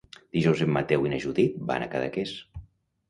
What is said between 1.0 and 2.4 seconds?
i na Judit van a Cadaqués.